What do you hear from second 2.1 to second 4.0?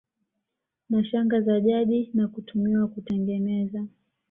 na kutumiwa kutengeneza